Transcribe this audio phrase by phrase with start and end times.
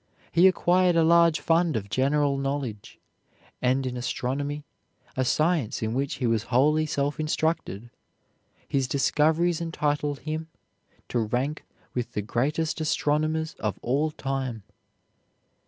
[0.31, 2.97] He acquired a large fund of general knowledge,
[3.61, 4.63] and in astronomy,
[5.15, 7.91] a science in which he was wholly self instructed,
[8.67, 10.47] his discoveries entitle him
[11.09, 14.63] to rank with the greatest astronomers of all time.